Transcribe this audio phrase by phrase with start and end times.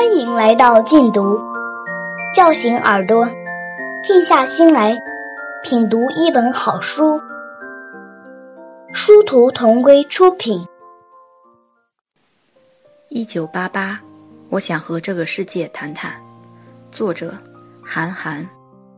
[0.00, 1.38] 欢迎来到禁读，
[2.34, 3.28] 叫醒耳朵，
[4.02, 4.98] 静下心来
[5.62, 7.20] 品读一本好书。
[8.94, 10.66] 殊途同归出品。
[13.10, 14.00] 一九八八，
[14.48, 16.10] 我想和这个世界谈谈。
[16.90, 17.34] 作者：
[17.84, 18.48] 韩寒，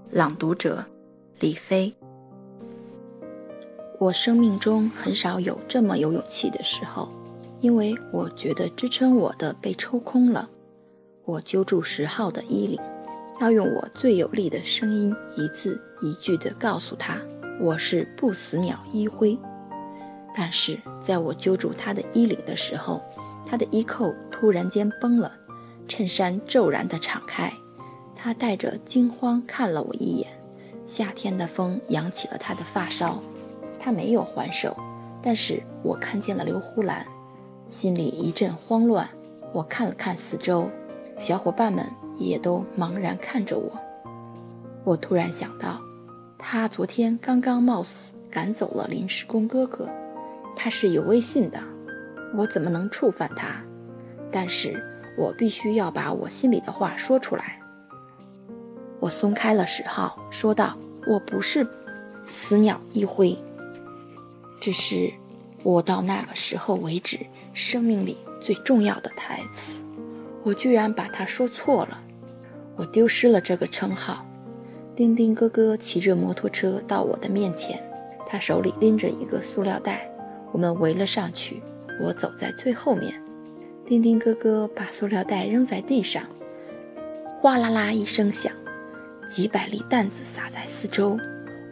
[0.09, 0.85] 朗读者：
[1.41, 1.93] 李飞。
[3.99, 7.09] 我生命中很少有这么有勇气的时候，
[7.59, 10.49] 因为我觉得支撑我的被抽空了。
[11.25, 12.81] 我揪住十号的衣领，
[13.41, 17.17] 要用我最有力的声音，一字一句地告诉他
[17.61, 19.39] ：“我是不死鸟一辉。”
[20.35, 23.01] 但是在我揪住他的衣领的时候，
[23.47, 25.33] 他的衣扣突然间崩了，
[25.87, 27.53] 衬衫骤然地敞开，
[28.17, 30.27] 他带着惊慌看了我一眼。
[30.85, 33.23] 夏天的风扬起了他的发梢，
[33.79, 34.77] 他没有还手，
[35.23, 37.07] 但是我看见了刘胡兰，
[37.69, 39.09] 心里一阵慌乱。
[39.53, 40.69] 我看了看四周。
[41.23, 43.71] 小伙伴们也都茫然看着我。
[44.83, 45.81] 我突然想到，
[46.37, 49.89] 他昨天刚刚冒死赶走了临时工哥哥，
[50.57, 51.63] 他是有威信的，
[52.35, 53.63] 我怎么能触犯他？
[54.33, 54.83] 但是
[55.17, 57.61] 我必须要把我心里的话说出来。
[58.99, 60.77] 我松开了十号，说道
[61.07, 61.65] ：“我不是
[62.27, 63.39] 死鸟一辉，
[64.61, 65.13] 只是
[65.63, 67.21] 我到那个时候为止，
[67.55, 69.79] 生命里最重要的台词。”
[70.45, 72.01] 我居然把他说错了，
[72.77, 74.27] 我丢失了这个称号。
[74.95, 77.83] 丁丁哥哥骑着摩托车到我的面前，
[78.27, 80.11] 他手里拎着一个塑料袋，
[80.53, 81.63] 我们围了上去。
[82.03, 83.23] 我走在最后面。
[83.85, 86.23] 丁丁哥哥把塑料袋扔在地上，
[87.39, 88.53] 哗啦啦一声响，
[89.29, 91.19] 几百粒弹子洒在四周，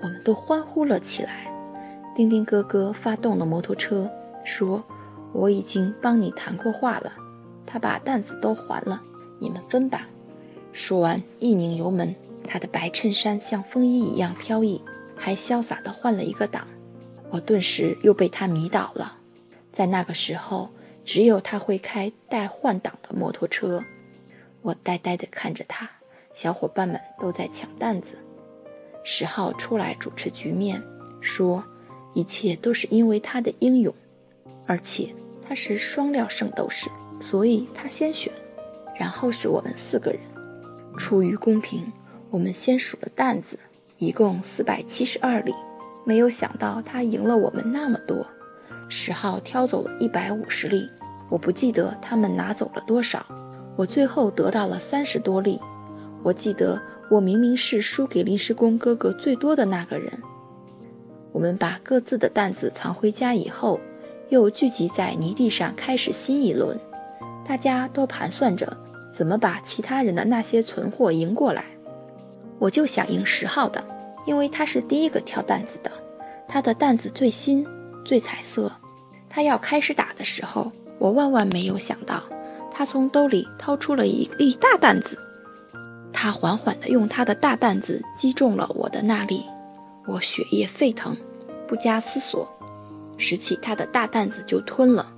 [0.02, 1.52] 我们都欢呼了起来。
[2.14, 4.10] 丁丁哥哥发动了摩托车，
[4.44, 4.82] 说
[5.32, 7.12] ：“我已经帮你谈过话了。”
[7.70, 9.00] 他把担子都还了，
[9.38, 10.08] 你们分吧。
[10.72, 14.82] 说完，一拧油门，他的白衬衫像风衣一样飘逸，
[15.14, 16.66] 还潇洒地换了一个档。
[17.30, 19.18] 我顿时又被他迷倒了。
[19.70, 20.70] 在那个时候，
[21.04, 23.84] 只有他会开带换挡的摩托车。
[24.62, 25.88] 我呆呆地看着他，
[26.34, 28.18] 小伙伴们都在抢担子。
[29.04, 30.82] 十号出来主持局面，
[31.20, 31.64] 说
[32.14, 33.94] 一切都是因为他的英勇，
[34.66, 36.90] 而且他是双料圣斗士。
[37.20, 38.32] 所以他先选，
[38.98, 40.20] 然后是我们四个人。
[40.96, 41.92] 出于公平，
[42.30, 43.58] 我们先数了担子，
[43.98, 45.54] 一共四百七十二粒。
[46.04, 48.26] 没有想到他赢了我们那么多。
[48.88, 50.88] 十号挑走了一百五十粒，
[51.28, 53.24] 我不记得他们拿走了多少。
[53.76, 55.60] 我最后得到了三十多粒。
[56.22, 60.12] 我记得我明明是输给临时工哥哥最多的那个人。
[61.32, 63.78] 我们把各自的担子藏回家以后，
[64.30, 66.78] 又聚集在泥地上开始新一轮。
[67.44, 68.76] 大家都盘算着
[69.12, 71.64] 怎么把其他人的那些存货赢过来，
[72.58, 73.84] 我就想赢十号的，
[74.24, 75.90] 因为他是第一个挑担子的，
[76.46, 77.66] 他的担子最新、
[78.04, 78.70] 最彩色。
[79.28, 82.22] 他要开始打的时候，我万万没有想到，
[82.70, 85.18] 他从兜里掏出了一粒大担子，
[86.12, 89.44] 他缓缓地用他的大担子击中了我的那粒，
[90.06, 91.16] 我血液沸腾，
[91.66, 92.48] 不加思索，
[93.18, 95.12] 拾起他的大担子就吞了。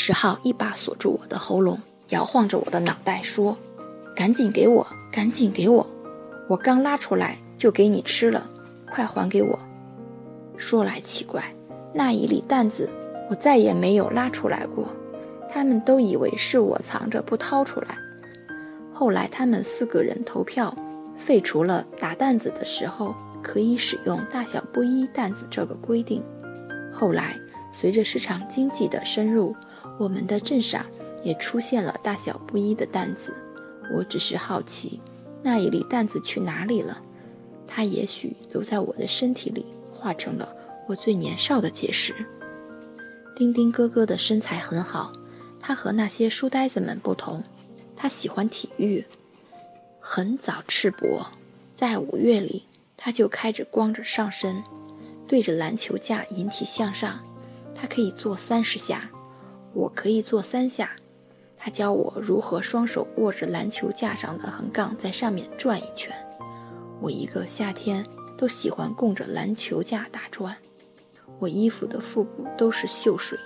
[0.00, 3.58] 石浩一把锁住我的喉咙，摇晃着我的脑袋说
[4.14, 5.84] ：“赶紧给我，赶紧给我！
[6.48, 8.48] 我刚拉出来就给你吃了，
[8.92, 9.58] 快还给我！”
[10.56, 11.52] 说来奇怪，
[11.92, 12.88] 那一粒担子
[13.28, 14.88] 我再也没有拉出来过，
[15.50, 17.98] 他们都以为是我藏着不掏出来。
[18.94, 20.72] 后来他们四个人投票，
[21.16, 26.22] 废除了打担子的时候可以使用大小不一担子这个规定。
[26.92, 27.36] 后来
[27.72, 29.56] 随着市场经济的深入，
[29.98, 30.86] 我们的镇上
[31.22, 33.34] 也出现了大小不一的担子，
[33.92, 35.00] 我只是好奇，
[35.42, 37.02] 那一粒担子去哪里了？
[37.66, 40.54] 它也许留在我的身体里，化成了
[40.88, 42.14] 我最年少的结石。
[43.36, 45.12] 丁丁哥哥的身材很好，
[45.60, 47.42] 他和那些书呆子们不同，
[47.94, 49.04] 他喜欢体育，
[50.00, 51.26] 很早赤膊，
[51.76, 52.64] 在五月里
[52.96, 54.62] 他就开着光着上身，
[55.26, 57.20] 对着篮球架引体向上，
[57.74, 59.10] 他可以做三十下。
[59.78, 60.90] 我可以做三下，
[61.56, 66.12] 他教我如何双手握着篮球架上的横杠，在上面转一圈。
[67.00, 68.04] 我一个夏天
[68.36, 70.56] 都喜欢供着篮球架打转。
[71.38, 73.38] 我衣服的腹部都是锈水。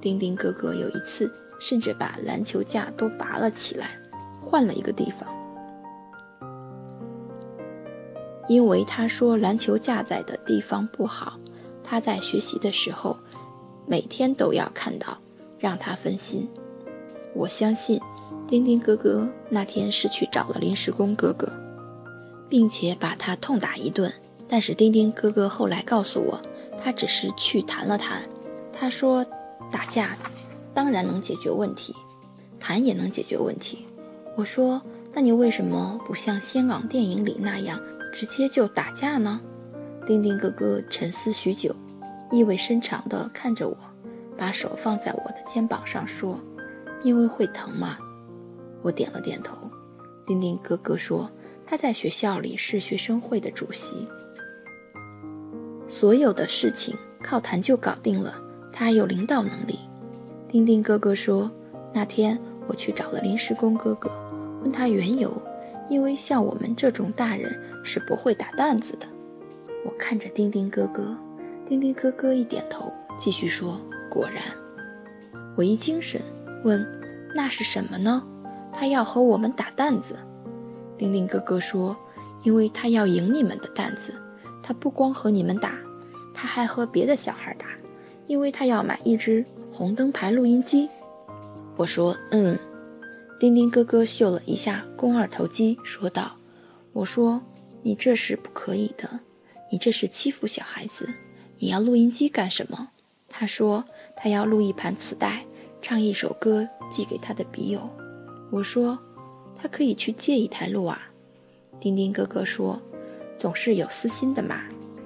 [0.00, 3.98] 丁丁哥哥有一次甚至把篮球架都拔了起来，
[4.40, 5.28] 换了一个地方，
[8.46, 11.40] 因为他说篮球架在的地方不好。
[11.82, 13.18] 他在学习的时候，
[13.84, 15.18] 每天都要看到。
[15.58, 16.48] 让他分心。
[17.34, 18.00] 我相信
[18.46, 21.52] 丁丁哥哥那天是去找了临时工哥哥，
[22.48, 24.12] 并且把他痛打一顿。
[24.48, 26.40] 但是丁丁哥哥后来告诉我，
[26.76, 28.22] 他只是去谈了谈。
[28.72, 29.24] 他说，
[29.72, 30.16] 打架
[30.72, 31.94] 当然能解决问题，
[32.60, 33.86] 谈也能解决问题。
[34.36, 34.80] 我说，
[35.12, 37.80] 那你为什么不像香港电影里那样
[38.12, 39.40] 直接就打架呢？
[40.06, 41.74] 丁丁哥哥沉思许久，
[42.30, 43.76] 意味深长地看着我，
[44.36, 46.40] 把手放在我的肩膀上说
[47.02, 47.98] ：“因为会疼嘛。”
[48.82, 49.56] 我点了点头。
[50.26, 51.30] 丁丁哥哥说
[51.66, 54.08] ：“他在学校里是学生会的主席，
[55.86, 58.40] 所有的事情靠谈就搞定了。
[58.72, 59.78] 他有领导能力。”
[60.48, 61.50] 丁丁哥哥说
[61.92, 64.10] ：“那天我去找了临时工哥哥，
[64.62, 65.32] 问他缘由，
[65.88, 69.06] 因为像我们这种大人是不会打担子的。”
[69.84, 71.16] 我看着丁丁哥哥，
[71.64, 73.80] 丁丁哥哥一点头，继续说
[74.16, 74.42] ：“果然。”
[75.56, 76.20] 我一精神，
[76.64, 76.84] 问
[77.36, 78.22] ：“那是什么呢？”
[78.72, 80.18] 他要和我们打担子。
[80.96, 81.96] 丁丁哥哥说
[82.42, 84.14] ：“因为他要赢你们的担子，
[84.62, 85.72] 他不光和你们打，
[86.34, 87.66] 他还和别的小孩打，
[88.26, 90.88] 因为他要买一只红灯牌录音机。”
[91.76, 92.58] 我说：“嗯。”
[93.38, 96.36] 丁丁哥哥嗅了一下肱二头肌，说道
[96.94, 97.42] ：“我说
[97.82, 99.20] 你这是不可以的。”
[99.68, 101.12] 你这是欺负小孩子！
[101.58, 102.90] 你要录音机干什么？
[103.28, 103.84] 他说
[104.26, 105.46] 他要录一盘磁带，
[105.80, 107.88] 唱一首歌寄给他的笔友。
[108.50, 108.98] 我说
[109.54, 111.00] 他可以去借一台录啊。
[111.78, 112.82] 丁丁哥哥说，
[113.38, 114.62] 总是有私心的嘛，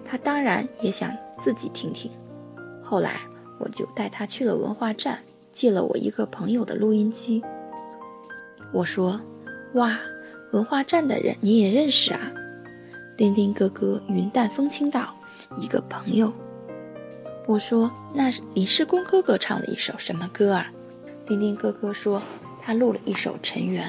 [0.07, 2.11] 他当然也想自己听听。
[2.83, 3.21] 后来
[3.59, 5.23] 我就带他去了文化站，
[5.53, 7.45] 借了我一个朋友的录音机。
[8.73, 9.21] 我说，
[9.75, 10.01] 哇，
[10.53, 12.33] 文化站的人你也认识啊？
[13.19, 15.15] 丁丁哥哥云淡风轻道
[15.61, 16.33] ：“一个朋友。”
[17.47, 20.67] 我说：“那是李世公哥哥唱了一首什么歌啊？”
[21.27, 22.23] 丁丁哥哥说
[22.61, 23.87] ：“他录了一首《尘缘》。”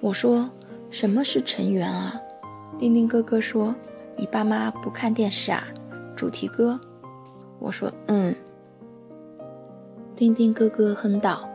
[0.00, 0.50] 我说
[0.90, 2.20] ：“什么是尘缘啊？”
[2.78, 3.74] 丁丁哥哥说
[4.16, 5.66] ：“你爸妈不看电视啊？”
[6.16, 6.80] 主题歌。
[7.58, 8.34] 我说：“嗯。”
[10.16, 11.48] 丁丁哥哥哼道：“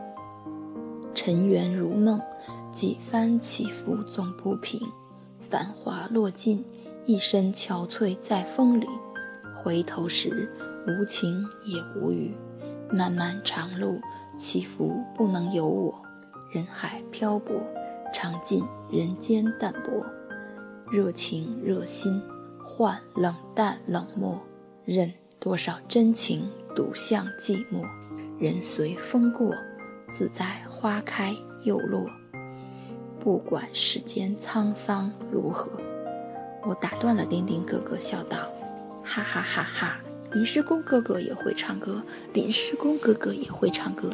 [1.14, 2.20] 尘缘如梦，
[2.70, 4.80] 几番起伏总不平，
[5.40, 6.64] 繁华落尽。”
[7.06, 8.86] 一身憔悴在风里，
[9.56, 10.46] 回头时
[10.88, 12.34] 无情也无语。
[12.90, 14.00] 漫漫长路，
[14.38, 16.02] 起伏不能由我。
[16.50, 17.60] 人海漂泊，
[18.14, 20.06] 尝尽人间淡薄。
[20.90, 22.22] 热情热心，
[22.64, 24.40] 换冷淡冷漠。
[24.86, 27.86] 任多少真情独向寂寞。
[28.38, 29.54] 人随风过，
[30.10, 32.08] 自在花开又落。
[33.20, 35.80] 不管世间沧桑如何。
[36.64, 38.50] 我打断了丁丁哥哥，笑道
[39.04, 40.00] ：“哈哈哈哈！
[40.32, 42.02] 临时工哥哥也会唱歌，
[42.32, 44.10] 临时工哥哥也会唱歌。”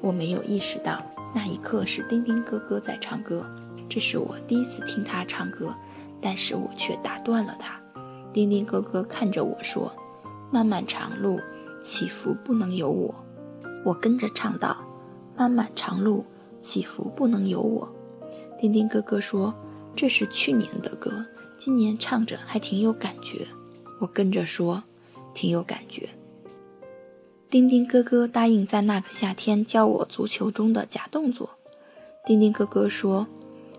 [0.00, 1.02] 我没有意识到
[1.34, 3.44] 那一刻是丁丁哥哥在唱歌，
[3.88, 5.74] 这是我第一次听他唱歌，
[6.20, 7.80] 但是我却打断了他。
[8.32, 9.92] 丁丁哥哥看着我说
[10.52, 11.40] ：“漫漫长路，
[11.80, 13.14] 起伏不能由我。”
[13.84, 14.76] 我跟着唱道
[15.34, 16.24] ：“漫漫长路，
[16.60, 17.92] 起伏不能由我。”
[18.58, 19.54] 丁丁哥哥说
[19.96, 23.44] ：“这是去年的歌。”今年唱着还挺有感觉，
[24.00, 24.84] 我跟着说，
[25.38, 26.08] 挺有感觉。
[27.48, 31.50] 丁丁哥哥答应在那个夏天教我足球中的假动作。
[32.26, 33.28] 丁丁哥哥说，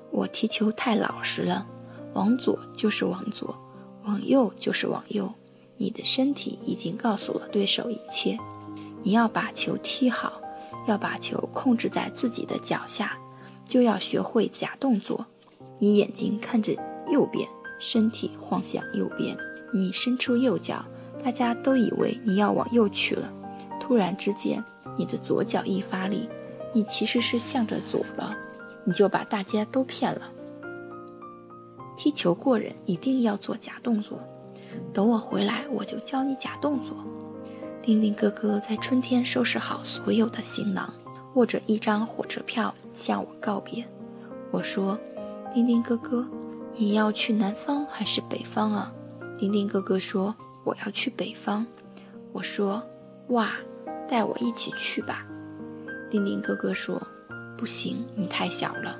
[0.09, 1.67] 我踢球太老实了，
[2.13, 3.57] 往左就是往左，
[4.05, 5.33] 往右就是往右。
[5.75, 8.39] 你的身体已经告诉了对手一切，
[9.03, 10.41] 你要把球踢好，
[10.87, 13.17] 要把球控制在自己的脚下，
[13.65, 15.25] 就要学会假动作。
[15.77, 16.73] 你眼睛看着
[17.11, 17.45] 右边。
[17.81, 19.37] 身体晃向右边，
[19.73, 20.83] 你伸出右脚，
[21.23, 23.31] 大家都以为你要往右去了。
[23.79, 24.63] 突然之间，
[24.97, 26.29] 你的左脚一发力，
[26.73, 28.35] 你其实是向着左了，
[28.83, 30.29] 你就把大家都骗了。
[31.95, 34.19] 踢球过人一定要做假动作，
[34.93, 36.95] 等我回来我就教你假动作。
[37.81, 40.93] 丁丁哥哥在春天收拾好所有的行囊，
[41.35, 43.85] 握着一张火车票向我告别。
[44.51, 44.97] 我说
[45.53, 46.27] ：“丁丁哥哥。”
[46.77, 48.93] 你要去南方还是北方啊？
[49.37, 51.65] 丁丁哥哥说：“我要去北方。”
[52.31, 52.83] 我说
[53.29, 53.51] ：“哇，
[54.07, 55.25] 带我一起去吧。”
[56.09, 57.01] 丁丁哥哥说
[57.57, 58.99] ：“不行，你太小了。”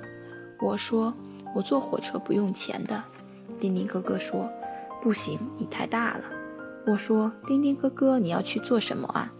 [0.61, 1.13] 我说
[1.55, 3.03] ：“我坐火车不用钱的。”
[3.59, 4.49] 丁丁哥哥说
[5.01, 6.23] ：“不行，你太大了。”
[6.87, 9.33] 我说：“丁丁哥哥，你要去做什么啊？”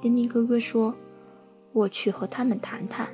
[0.00, 0.94] 丁丁哥哥说
[1.72, 3.08] ：“我去和他们谈谈。”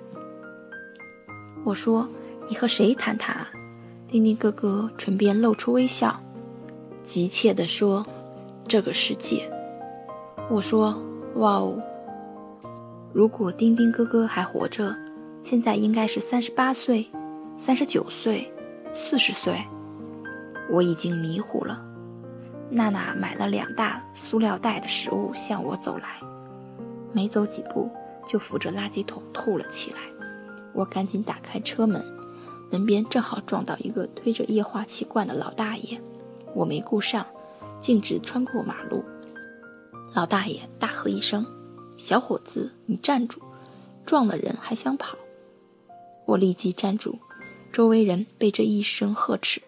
[1.64, 2.08] 我说
[2.48, 3.48] ：“你和谁谈谈啊？”
[4.08, 6.20] 丁丁哥哥唇边露出微笑，
[7.04, 8.06] 急切地说
[8.68, 9.50] ：“这个世界。”
[10.50, 11.00] 我说
[11.37, 11.82] ：“哇哦！
[13.12, 14.94] 如果丁丁哥哥还活着，
[15.42, 17.10] 现在应该是三十八岁、
[17.56, 18.52] 三十九岁、
[18.92, 19.54] 四十岁，
[20.70, 21.82] 我已经迷糊了。
[22.70, 26.20] 娜娜买了两大塑料袋的食物向我走来，
[27.12, 27.90] 没走几步
[28.26, 29.98] 就扶着垃圾桶吐了起来。
[30.75, 32.04] 我赶紧打开车门，
[32.70, 35.98] 门边正好撞到一个推着液化气罐的老大爷，
[36.54, 37.26] 我没顾上，
[37.80, 39.04] 径直穿过马路。
[40.14, 41.47] 老大爷大喝一声
[41.97, 43.40] ：“小伙子，你站住！
[44.06, 45.16] 撞了人还想跑！”
[46.26, 47.18] 我立即站住，
[47.73, 49.62] 周围人被这一声呵斥，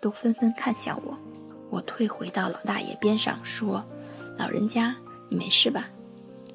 [0.00, 1.16] 都纷纷看向我。
[1.70, 3.84] 我退回到老大爷边上，说
[4.38, 4.96] ：“老人家，
[5.28, 5.88] 你没事吧？”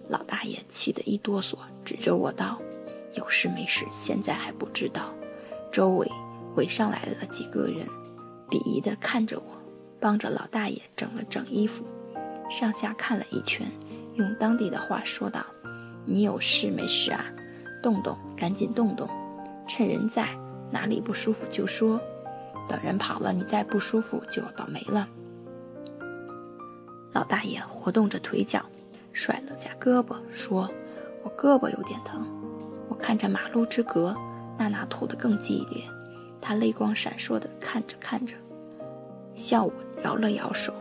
[0.07, 2.61] 老大爷气得一哆嗦，指着我道
[3.15, 5.13] ：“有事没事，现在还不知道。”
[5.71, 6.11] 周围
[6.55, 7.87] 围上来了几个人，
[8.49, 9.60] 鄙夷地看着我，
[10.01, 11.85] 帮着老大爷整了整衣服，
[12.49, 13.71] 上下看了一圈，
[14.15, 15.45] 用当地的话说道
[16.05, 17.23] ：“你有事没事啊？
[17.83, 19.07] 动动，赶紧动动。”
[19.69, 20.27] 趁人在，
[20.71, 22.01] 哪里不舒服就说，
[22.67, 25.07] 等人跑了，你再不舒服就倒霉了。
[27.13, 28.65] 老大爷活动着腿脚，
[29.13, 30.67] 甩了下胳膊，说
[31.23, 32.25] ：“我胳膊有点疼。”
[32.89, 34.15] 我看着马路之隔，
[34.57, 35.83] 娜娜吐得更激烈，
[36.41, 38.35] 她泪光闪烁的看着看着，
[39.33, 40.73] 笑我摇了摇手。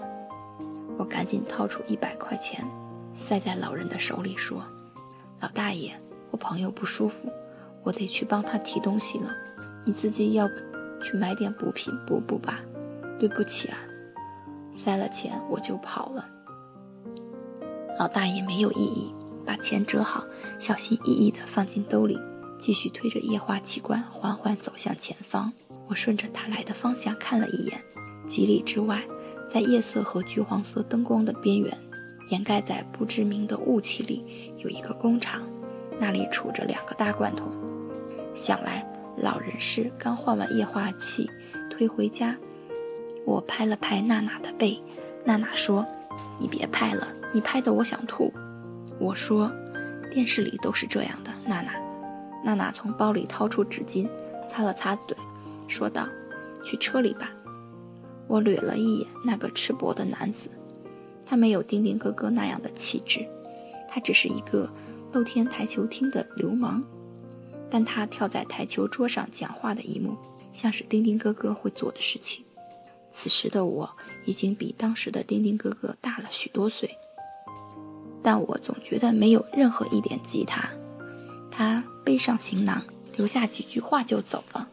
[0.98, 2.64] 我赶紧掏出一百块钱，
[3.12, 4.62] 塞在老人的手里，说
[5.40, 5.98] ：“老大爷，
[6.30, 7.30] 我朋友不舒服。”
[7.82, 9.30] 我得去帮他提东西了，
[9.86, 10.54] 你自己要不
[11.02, 12.60] 去买点补品补补吧？
[13.18, 13.78] 对不起啊，
[14.70, 16.28] 塞了钱我就跑了。
[17.98, 19.14] 老大爷没有异议，
[19.46, 20.26] 把钱折好，
[20.58, 22.20] 小心翼翼地放进兜里，
[22.58, 25.50] 继续推着液化气罐缓缓走向前方。
[25.88, 27.82] 我顺着他来的方向看了一眼，
[28.30, 29.02] 几里之外，
[29.48, 31.76] 在夜色和橘黄色灯光的边缘，
[32.28, 35.42] 掩盖在不知名的雾气里，有一个工厂，
[35.98, 37.50] 那里杵着两个大罐头。
[38.32, 41.28] 想来老人是刚换完液化气，
[41.68, 42.36] 推回家。
[43.26, 44.80] 我拍了拍娜娜的背，
[45.24, 45.84] 娜娜说
[46.38, 48.32] ：“你别拍了，你拍的我想吐。”
[49.00, 49.50] 我说
[50.08, 51.72] ：“电视里都是这样的。”娜娜，
[52.44, 54.08] 娜娜从包里掏出纸巾，
[54.48, 55.16] 擦了擦嘴，
[55.66, 56.06] 说道
[56.62, 57.28] ：“去车里吧。”
[58.30, 60.48] 我掠了一眼那个赤膊的男子，
[61.26, 63.26] 他没有丁丁哥哥那样的气质，
[63.88, 64.72] 他只是一个
[65.12, 66.80] 露天台球厅的流氓。
[67.68, 70.16] 但他跳在台球桌上讲话的一幕，
[70.52, 72.44] 像是丁丁哥哥会做的事情。
[73.10, 73.90] 此时的我
[74.24, 76.88] 已经比当时的丁丁哥哥大了许多岁，
[78.22, 80.70] 但我总觉得没有任何一点吉他。
[81.50, 82.80] 他背上行囊，
[83.16, 84.68] 留下几句话就走了，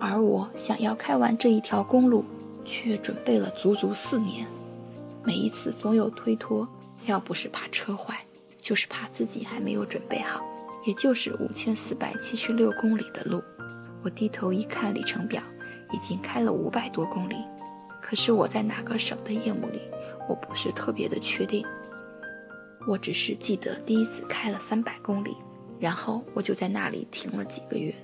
[0.00, 2.24] 而我想要开完这一条公路，
[2.70, 4.46] 却准备了足足四年。
[5.24, 6.66] 每一次总有推脱，
[7.06, 8.24] 要不是怕车坏，
[8.58, 10.40] 就是怕自己还没有准备好。
[10.86, 13.42] 也就是五千四百七十六公里的路，
[14.02, 15.42] 我低头一看里程表，
[15.92, 17.34] 已经开了五百多公里。
[18.00, 19.80] 可是我在哪个省的业务里，
[20.28, 21.66] 我不是特别的确定。
[22.86, 25.36] 我只是记得第一次开了三百公里，
[25.78, 27.94] 然后我就在那里停了几个月，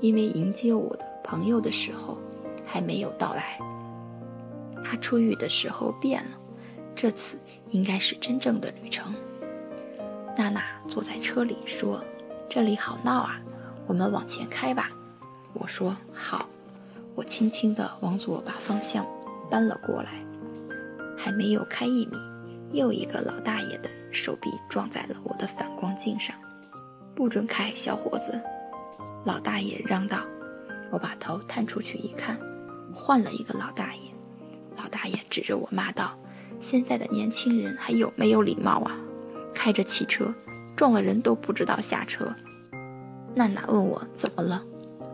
[0.00, 2.16] 因为迎接我的朋友的时候
[2.64, 3.58] 还没有到来。
[4.90, 6.30] 他出狱的时候变了，
[6.96, 9.14] 这次应该是真正的旅程。
[10.36, 12.02] 娜娜坐在车里说。
[12.48, 13.40] 这里好闹啊，
[13.86, 14.90] 我们往前开吧。
[15.52, 16.48] 我说好，
[17.14, 19.06] 我轻轻地往左把方向
[19.48, 20.10] 搬了过来。
[21.16, 22.18] 还没有开一米，
[22.72, 26.34] 又一个老大爷的手臂撞在了我的反光镜上。
[27.14, 28.42] 不准开，小伙子！
[29.24, 30.18] 老大爷嚷道。
[30.90, 32.36] 我把头探出去一看，
[32.92, 34.09] 换了一个老大爷。
[34.80, 36.18] 老大爷指着我骂道
[36.58, 38.96] ：“现在的年轻人还有没有礼貌啊？
[39.54, 40.34] 开着汽车！”
[40.74, 42.34] 撞了人都不知道下车。
[43.34, 44.64] 娜娜问我怎么了，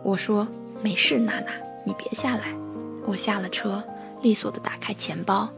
[0.01, 0.47] 我说
[0.81, 1.19] 没事。
[1.19, 1.51] 娜娜，
[1.85, 2.55] 你别下来。
[3.05, 3.83] 我下了车，
[4.21, 5.49] 利索地打开钱包，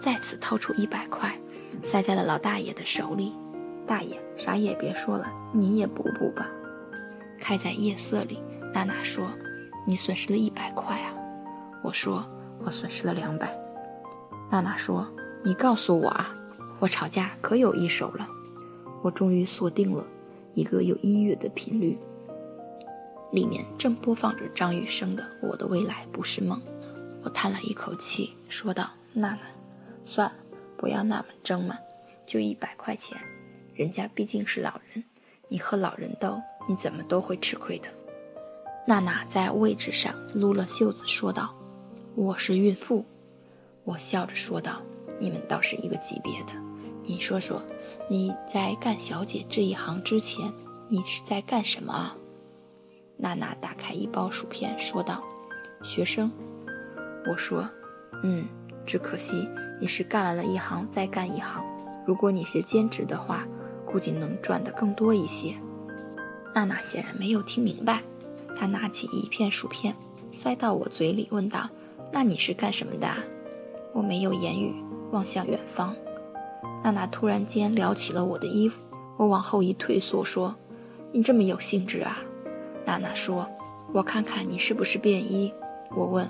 [0.00, 1.38] 再次掏出一百块，
[1.82, 3.34] 塞在了老大爷的手里。
[3.86, 6.48] 大爷，啥也别说了，你也补补吧。
[7.38, 9.28] 开在夜色里，娜娜说
[9.86, 11.12] ：“你损失了一百块啊。”
[11.84, 12.26] 我说
[12.64, 13.56] ：“我损失了两百。”
[14.50, 15.06] 娜娜说
[15.44, 16.34] ：“你告诉我啊，
[16.78, 18.28] 我吵架可有一手了。”
[19.02, 20.04] 我终于锁定了
[20.54, 21.96] 一个有音乐的频率，
[23.30, 26.58] 里面正播放着张雨生的《我的未来不是梦》。
[27.22, 29.40] 我叹了一口气，说道：“娜娜，
[30.04, 30.36] 算了，
[30.76, 31.78] 不要那么争嘛，
[32.26, 33.16] 就一百块钱，
[33.74, 35.04] 人家毕竟是老人，
[35.48, 37.88] 你和老人斗，你怎么都会吃亏的。”
[38.84, 41.54] 娜娜在位置上撸了袖子，说道
[42.18, 43.04] ：“我是孕妇。”
[43.86, 44.82] 我笑着说道
[45.20, 46.52] ：“你们倒是一个级别的。”
[47.06, 47.62] 你说说，
[48.10, 50.52] 你在干小姐这一行之前，
[50.88, 52.16] 你是在干什么啊？
[53.16, 55.22] 娜娜打开一包薯片，说道
[55.84, 56.28] ：“学生。”
[57.30, 57.70] 我说
[58.24, 58.48] ：“嗯，
[58.84, 59.48] 只可惜
[59.80, 61.64] 你是干完了一行再干一行。
[62.04, 63.46] 如果你是兼职的话，
[63.86, 65.54] 估计能赚得更多一些。”
[66.52, 68.02] 娜娜显然没有听明白，
[68.56, 69.94] 她拿起一片薯片
[70.32, 71.70] 塞到我嘴里，问道
[72.12, 73.08] ：“那你是干什么的？”
[73.94, 74.74] 我没有言语，
[75.10, 75.94] 望向远方。
[76.84, 78.80] 娜娜突然间撩起了我的衣服，
[79.16, 80.54] 我往后一退缩，说
[81.10, 82.18] ：“你这么有兴致啊？”
[82.84, 83.48] 娜娜说
[83.92, 85.52] ：“我看看你是不是便衣。”
[85.96, 86.28] 我问：“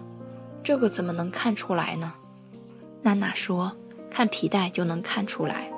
[0.63, 2.15] 这个怎么能看出来呢？”
[3.03, 3.77] 娜娜说
[4.09, 5.71] ：“看皮带就能看出来。”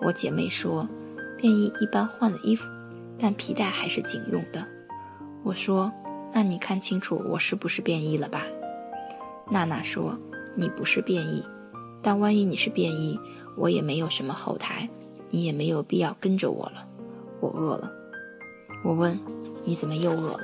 [0.00, 0.88] 我姐妹说
[1.38, 2.68] ：“便衣一般换了衣服，
[3.18, 4.64] 但皮带还是警用的。”
[5.42, 5.92] 我说
[6.32, 8.44] ：“那你看清楚我是不是便衣了吧？”
[9.52, 10.18] 娜娜说
[10.56, 11.44] ：“你不是变异，
[12.00, 13.20] 但万一你是变异。”
[13.54, 14.88] 我也没有什么后台，
[15.28, 16.86] 你也没有必要跟着我了。
[17.38, 17.92] 我饿了。
[18.82, 19.20] 我问
[19.62, 20.40] ：“你怎么又饿了？”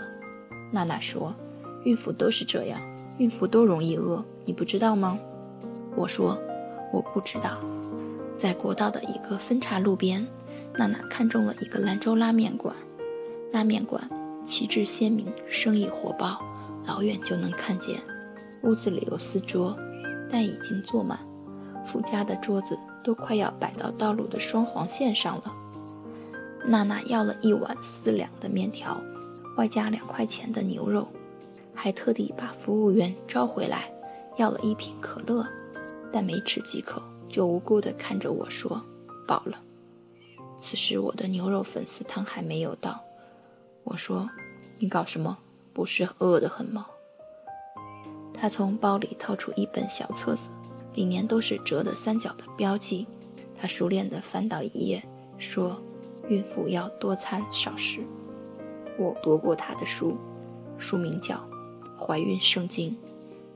[0.70, 1.34] 娜娜说
[1.84, 2.78] ：“孕妇都是这样，
[3.16, 5.18] 孕妇都容易饿，你不知道吗？”
[5.96, 6.38] 我说
[6.92, 7.58] ：“我不知道。”
[8.36, 10.28] 在国道的一个分岔路边，
[10.76, 12.76] 娜娜看中了一个兰州拉面馆。
[13.54, 14.06] 拉面馆
[14.44, 16.44] 旗帜鲜明，生意火爆，
[16.86, 17.98] 老远就能看见。
[18.62, 19.76] 屋子里有四桌，
[20.30, 21.18] 但已经坐满。
[21.86, 22.78] 附加的桌子。
[23.04, 25.54] 都快要摆到道路的双黄线上了。
[26.66, 29.00] 娜娜要了一碗四两的面条，
[29.56, 31.08] 外加两块钱的牛肉，
[31.74, 33.90] 还特地把服务员招回来，
[34.36, 35.46] 要了一瓶可乐，
[36.12, 37.00] 但没吃几口
[37.30, 38.84] 就无辜地看着我说
[39.26, 39.58] ：“饱了。”
[40.60, 43.02] 此时我的牛肉粉丝汤还没有到，
[43.84, 44.28] 我说
[44.76, 45.38] ：“你搞什么？
[45.72, 46.88] 不是饿得很吗？”
[48.40, 50.49] 他从包里掏出一本小册子。
[50.95, 53.07] 里面都是折的三角的标记，
[53.54, 55.00] 他熟练地翻到一页，
[55.38, 55.80] 说
[56.26, 58.00] ：“孕妇要多餐少食。”
[58.99, 60.16] 我夺过他的书，
[60.76, 61.37] 书名叫
[61.97, 62.90] 《怀孕圣经》，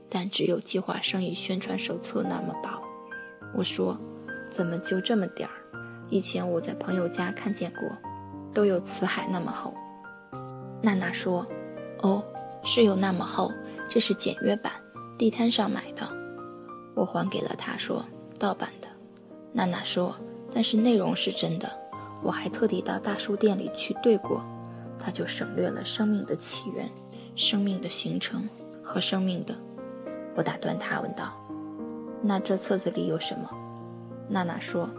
[0.07, 2.81] 但只有计划生育宣传手册那么薄。
[3.53, 3.99] 我说
[4.49, 5.55] ：“怎么就这么点儿？
[6.09, 7.81] 以前我在朋友家看见过，
[8.53, 9.73] 都有辞海那么厚。”
[10.81, 11.45] 娜娜说
[12.03, 12.23] ：“哦，
[12.63, 13.51] 是有那么厚，
[13.89, 14.73] 这是简约版，
[15.17, 16.07] 地摊上买的。”
[16.95, 18.05] 我还给了他，说
[18.37, 18.87] 盗版的。
[19.51, 20.15] 娜娜说，
[20.51, 21.67] 但是内容是真的。
[22.21, 24.45] 我还特地到大书店里去对过，
[24.97, 26.89] 他就省略了生命的起源、
[27.35, 28.47] 生命的形成
[28.81, 29.55] 和生命的。
[30.35, 31.33] 我打断他，问道
[32.21, 33.49] ：“那这册子里有什么？”
[34.29, 34.89] 娜娜说：“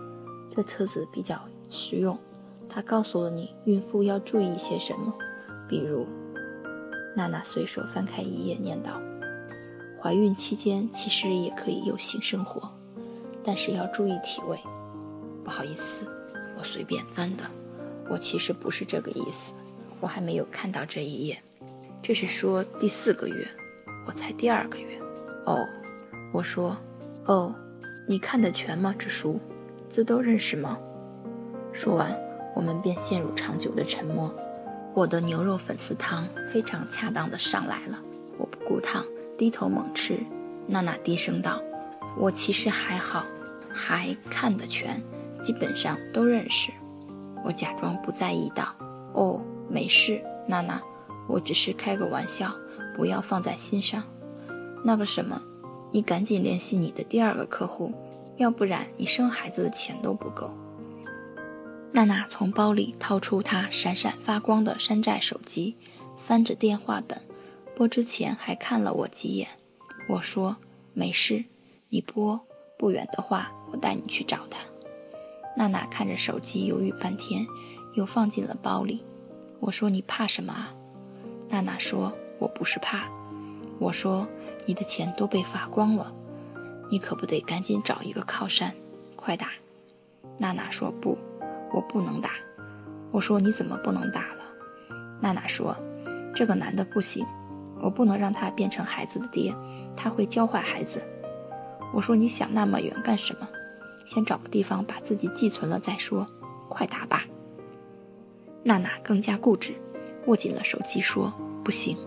[0.50, 2.18] 这册子比较实用，
[2.68, 5.14] 它告诉了你孕妇要注意些什么，
[5.68, 6.06] 比如……”
[7.16, 9.00] 娜娜随手翻开一页，念道。
[10.02, 12.70] 怀孕期间其实也可以有性生活，
[13.42, 14.58] 但是要注意体位。
[15.42, 16.06] 不好意思，
[16.58, 17.44] 我随便翻的，
[18.08, 19.54] 我其实不是这个意思，
[20.00, 21.38] 我还没有看到这一页。
[22.02, 23.48] 这是说第四个月，
[24.06, 24.98] 我才第二个月。
[25.46, 25.66] 哦，
[26.32, 26.76] 我说，
[27.26, 27.54] 哦，
[28.06, 28.94] 你看得全吗？
[28.98, 29.40] 这书
[29.88, 30.78] 字都认识吗？
[31.72, 32.14] 说完，
[32.54, 34.34] 我们便陷入长久的沉默。
[34.94, 38.00] 我的牛肉粉丝汤非常恰当的上来了，
[38.38, 39.04] 我不顾烫。
[39.36, 40.20] 低头猛吃，
[40.68, 41.60] 娜娜低声道
[42.16, 43.26] ：“我其实还好，
[43.72, 45.02] 还看得全，
[45.42, 46.70] 基本上都认识。”
[47.44, 48.72] 我假装不在意道
[49.12, 50.80] ：“哦，没事，娜娜，
[51.28, 52.54] 我只是开个玩笑，
[52.94, 54.00] 不要放在心上。
[54.84, 55.42] 那个什么，
[55.90, 57.92] 你赶紧联系你的第二个客户，
[58.36, 60.56] 要不然你生孩子的钱都不够。”
[61.96, 65.76] 娜娜从包里掏出她闪闪发光的山寨手机，
[66.18, 67.22] 翻着电话本。
[67.76, 69.48] 拨之前还看了我几眼，
[70.08, 70.56] 我说
[70.92, 71.44] 没事，
[71.90, 72.40] 你拨
[72.76, 74.58] 不远的话，我带你去找他。
[75.56, 77.46] 娜娜看着手机，犹豫半天，
[77.94, 79.04] 又放进了包里。
[79.60, 80.74] 我说你怕什么啊？
[81.48, 83.08] 娜娜说我不是怕。
[83.78, 84.26] 我说
[84.66, 86.12] 你的钱都被发光了，
[86.90, 88.74] 你可不得赶紧找一个靠山，
[89.14, 89.50] 快打。
[90.38, 91.16] 娜娜说不，
[91.74, 92.30] 我不能打。
[93.10, 94.44] 我说你怎么不能打了？
[95.20, 95.76] 娜娜说
[96.34, 97.26] 这个男的不行。
[97.80, 99.54] 我不能让他变成孩子的爹，
[99.94, 101.02] 他会教坏孩子。
[101.92, 103.46] 我说你想那么远干什么？
[104.06, 106.26] 先找个地方把自己寄存了再说，
[106.68, 107.24] 快打吧。
[108.62, 109.74] 娜娜更加固执，
[110.26, 111.30] 握紧了手机说
[111.62, 111.98] 不行。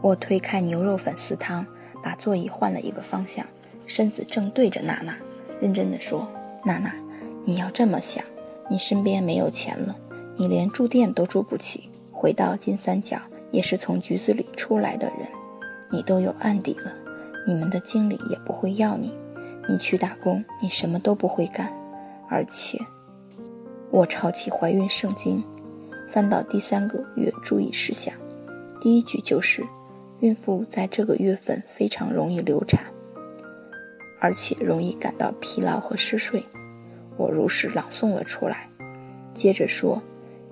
[0.00, 1.64] 我推开牛肉粉丝汤，
[2.02, 3.46] 把座椅换了一个方向，
[3.86, 5.14] 身子正对着娜娜，
[5.60, 6.26] 认真的说
[6.64, 6.92] ：“娜娜，
[7.44, 8.24] 你要这么想，
[8.68, 9.96] 你身边没有钱了，
[10.36, 13.18] 你连住店都住不起，回到金三角。”
[13.52, 15.26] 也是从局子里出来的人，
[15.90, 16.92] 你都有案底了，
[17.48, 19.12] 你们的经理也不会要你。
[19.68, 21.68] 你去打工，你什么都不会干，
[22.28, 22.78] 而且，
[23.90, 25.42] 我抄起怀孕圣经，
[26.08, 28.14] 翻到第三个月注意事项，
[28.80, 29.66] 第一句就是：
[30.20, 32.84] 孕妇在这个月份非常容易流产，
[34.20, 36.40] 而且容易感到疲劳和嗜睡。
[37.20, 38.66] 我如实朗诵了出来，
[39.34, 40.02] 接着说：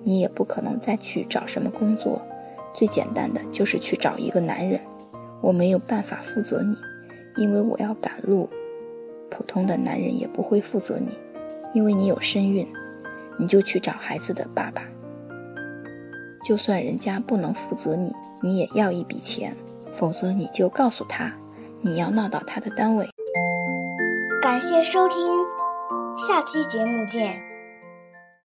[0.03, 2.21] 你也不可能再去找什么工作，
[2.75, 4.79] 最简单的就是去找一个男人。
[5.41, 6.75] 我没有办法负责你，
[7.41, 8.47] 因为我要赶路。
[9.31, 11.17] 普通的男人也不会负责你，
[11.73, 12.67] 因为你有身孕，
[13.39, 14.83] 你就去找孩子的爸爸。
[16.43, 19.55] 就算人家不能负责你，你也要一笔钱，
[19.91, 21.33] 否则你就告诉他，
[21.81, 23.09] 你要闹到他的单位。
[24.41, 25.17] 感谢收听，
[26.15, 27.48] 下期节目见。